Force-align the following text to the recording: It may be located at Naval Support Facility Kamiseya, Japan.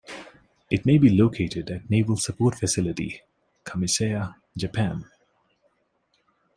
It 0.71 0.83
may 0.83 0.97
be 0.97 1.09
located 1.11 1.69
at 1.69 1.87
Naval 1.87 2.17
Support 2.17 2.55
Facility 2.55 3.21
Kamiseya, 3.63 4.33
Japan. 4.57 5.05